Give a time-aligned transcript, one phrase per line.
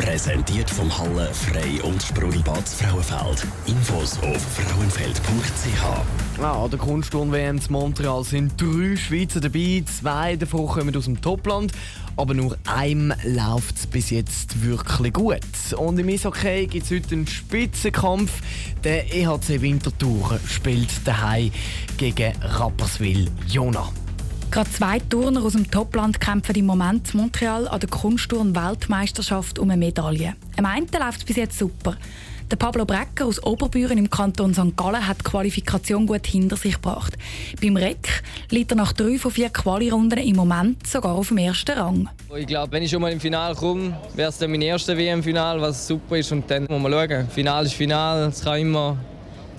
[0.00, 3.46] Präsentiert vom Halle Frei und Sprudelbad Frauenfeld.
[3.66, 6.42] Infos auf frauenfeld.ch.
[6.42, 9.84] Ah, an der Kunstturn-WM in Montreal sind drei Schweizer dabei.
[9.84, 11.72] Zwei davon kommen aus dem Topland.
[12.16, 15.40] Aber nur einem läuft es bis jetzt wirklich gut.
[15.76, 18.32] Und im Eishockey gibt es heute einen Spitzenkampf.
[18.82, 21.52] Der EHC Winterthur spielt daheim
[21.98, 23.92] gegen Rapperswil-Jona.
[24.50, 29.70] Gerade zwei Turner aus dem Topland kämpfen im Moment in Montreal an der Kunstturn-Weltmeisterschaft um
[29.70, 30.34] eine Medaille.
[30.56, 31.96] Am einen läuft es bis jetzt super.
[32.50, 34.76] Der Pablo Brecker aus Oberbüren im Kanton St.
[34.76, 37.16] Gallen hat die Qualifikation gut hinter sich gebracht.
[37.62, 41.78] Beim Reck liegt er nach drei von vier Quali-Runden im Moment sogar auf dem ersten
[41.78, 42.08] Rang.
[42.36, 45.60] Ich glaube, wenn ich schon mal im Finale komme, wäre es dann mein erstes WM-Final,
[45.60, 46.32] was super ist.
[46.32, 47.28] Und dann muss man schauen.
[47.28, 48.28] Final ist Final.
[48.30, 48.96] Es kann immer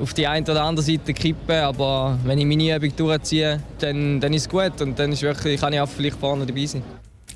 [0.00, 1.56] auf die eine oder andere Seite kippen.
[1.56, 4.80] Aber wenn ich meine Übung durchziehe, dann, dann ist es gut.
[4.80, 6.82] Und dann ist wirklich, kann ich auch vielleicht vorne dabei sein.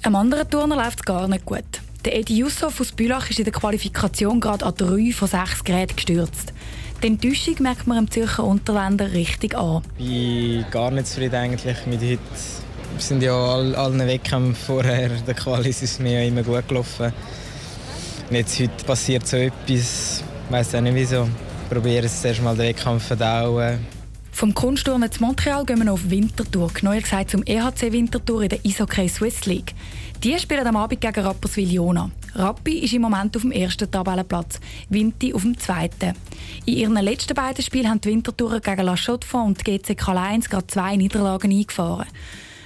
[0.02, 1.64] Am anderen Turner läuft es gar nicht gut.
[2.04, 5.96] Der Edi Yusuf aus Bülach ist in der Qualifikation gerade an drei von sechs Geräten
[5.96, 6.52] gestürzt.
[7.02, 9.82] Die Enttäuschung merkt man im Zürcher Unterländer richtig an.
[9.98, 12.18] Ich bin gar nicht zufrieden eigentlich mit heute.
[12.94, 17.12] Wir sind ja all, allen Wettkämpfen vorher, der Qualis ist mir ja immer gut gelaufen.
[18.30, 21.28] Und jetzt heute passiert so etwas, ich weiß auch nicht wieso.
[21.66, 23.80] Ich probiere es zuerst mal den Wettkampf verdauen.
[24.30, 28.60] Vom Kunstturnen zu Montreal gehen wir auf Winterthur, genauer gesagt zum EHC Winterthur in der
[28.64, 29.74] Eishockey Swiss League.
[30.22, 32.12] Die spielen am Abend gegen Rapperswil-Jona.
[32.36, 36.14] Rappi ist im Moment auf dem ersten Tabellenplatz, Vinti auf dem zweiten.
[36.66, 40.48] In ihren letzten beiden Spielen haben die Winterthurer gegen La Chaux-de-Fonds und die GC K1
[40.48, 42.06] gerade zwei Niederlagen eingefahren.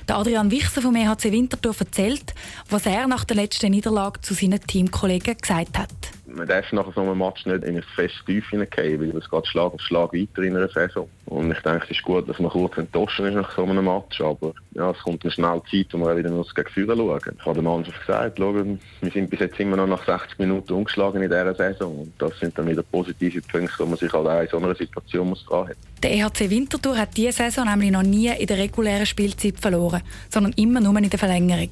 [0.09, 2.35] Der Adrian Wichser vom EHC Winterthur erzählt,
[2.69, 7.01] was er nach der letzten Niederlage zu seinen Teamkollegen gesagt hat man darf nach so
[7.01, 10.43] einem Match nicht in ein fest tief hineingehen, weil es geht Schlag auf Schlag weiter
[10.43, 11.09] in einer Saison.
[11.27, 14.21] Und ich denke, es ist gut, dass man kurz enttäuscht ist nach so einem Match,
[14.21, 17.37] aber ja, es kommt eine schnelle Zeit, wo wir wieder nur gegen Führer schauen.
[17.39, 20.73] Ich habe der Mannschaft gesagt, schauen, wir sind bis jetzt immer noch nach 60 Minuten
[20.73, 24.27] umgeschlagen in dieser Saison und das sind dann wieder positive Punkte, wo man sich halt
[24.27, 25.71] auch in so einer Situation muss dran.
[26.03, 30.53] Der EHC Winterthur hat diese Saison nämlich noch nie in der regulären Spielzeit verloren, sondern
[30.55, 31.71] immer nur in der Verlängerung.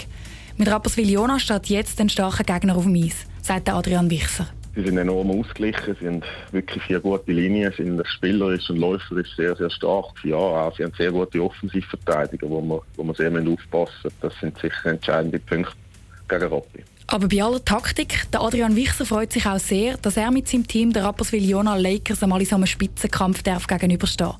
[0.58, 4.46] Mit Rapperswil-Jona steht jetzt ein starker Gegner auf dem Eis, sagt Adrian Wichser.
[4.74, 6.22] Sie sind enorm ausgeglichen, haben
[6.52, 10.12] wirklich vier gute Linien, sind spielerisch und läuferisch sehr, sehr stark.
[10.22, 14.16] Ja, auch sie haben sehr gute Offensivverteidiger, wo man, wo man sehr aufpassen müssen.
[14.20, 15.72] Das sind sicher entscheidende Punkte
[16.28, 16.84] gegen Rappi.
[17.06, 20.68] Aber bei aller Taktik, der Adrian Wichser freut sich auch sehr, dass er mit seinem
[20.68, 24.34] Team der Rapperswil-Jona Lakers einmal in so einem Spitzenkampf darf gegenüberstehen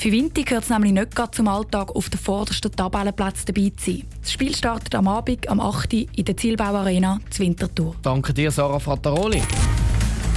[0.00, 3.90] für Vinti gehört es nämlich nicht gerade zum Alltag, auf den vordersten Tabellenplatz dabei zu
[3.90, 4.04] sein.
[4.22, 5.92] Das Spiel startet am Abend am 8.
[5.92, 7.94] in der Zielbau Arena zur Winterthur.
[8.02, 9.42] Danke dir, Sarah Frattaroli.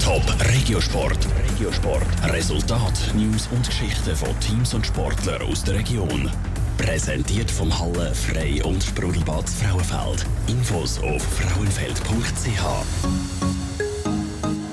[0.03, 1.17] Top Regiosport.
[1.49, 2.03] Regiosport.
[2.25, 6.29] Resultat, News und Geschichten von Teams und Sportlern aus der Region.
[6.77, 10.25] Präsentiert vom Halle Frei und Sprudelbad Frauenfeld.
[10.47, 13.62] Infos auf frauenfeld.ch.